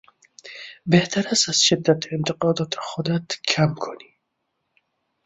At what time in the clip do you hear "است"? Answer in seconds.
1.27-1.49